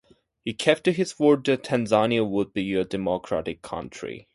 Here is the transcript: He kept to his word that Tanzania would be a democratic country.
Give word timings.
He 0.43 0.55
kept 0.55 0.83
to 0.85 0.93
his 0.93 1.19
word 1.19 1.43
that 1.43 1.61
Tanzania 1.63 2.27
would 2.27 2.53
be 2.53 2.73
a 2.73 2.83
democratic 2.83 3.61
country. 3.61 4.27